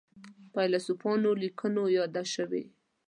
فیلسوفانو 0.53 1.31
لیکنو 1.41 1.83
یاده 1.97 2.23
شوې. 2.33 2.63